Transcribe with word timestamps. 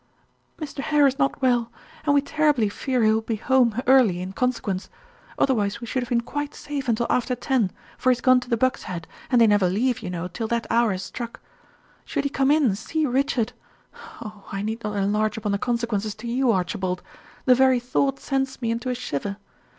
"Mr. 0.57 0.79
Hare 0.79 1.05
is 1.05 1.19
not 1.19 1.43
well, 1.43 1.71
and 2.05 2.15
we 2.15 2.21
terribly 2.21 2.69
fear 2.69 3.03
he 3.03 3.11
will 3.11 3.21
be 3.21 3.35
home 3.35 3.79
early, 3.85 4.19
in 4.19 4.33
consequence; 4.33 4.89
otherwise 5.37 5.79
we 5.79 5.85
should 5.85 6.01
have 6.01 6.09
been 6.09 6.21
quite 6.21 6.55
safe 6.55 6.89
until 6.89 7.05
after 7.07 7.35
ten, 7.35 7.69
for 7.99 8.09
he 8.09 8.13
is 8.15 8.19
gone 8.21 8.39
to 8.39 8.49
the 8.49 8.57
Buck's 8.57 8.81
Head, 8.89 9.05
and 9.29 9.39
they 9.39 9.45
never 9.45 9.69
leave, 9.69 9.99
you 9.99 10.09
know, 10.09 10.27
till 10.27 10.47
that 10.47 10.65
hour 10.71 10.91
has 10.91 11.03
struck. 11.03 11.39
Should 12.03 12.23
he 12.23 12.31
come 12.31 12.49
in 12.49 12.63
and 12.65 12.77
see 12.79 13.05
Richard 13.05 13.53
oh, 14.19 14.45
I 14.51 14.63
need 14.63 14.83
not 14.83 14.95
enlarge 14.97 15.37
upon 15.37 15.51
the 15.51 15.59
consequences 15.59 16.15
to 16.15 16.27
you, 16.27 16.51
Archibald; 16.51 17.03
the 17.45 17.53
very 17.53 17.79
thought 17.79 18.19
sends 18.19 18.59
me 18.59 18.71
into 18.71 18.89
a 18.89 18.95
shiver. 18.95 19.37